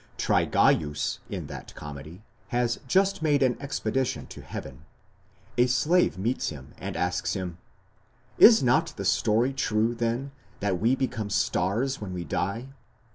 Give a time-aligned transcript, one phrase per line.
[0.17, 4.83] Trygaeus in that comedy has just made an expedition to heaven.
[5.59, 7.59] A slave meets him, and asks him:
[8.39, 12.69] 'Is not the story true, then, that we become stars when we die?'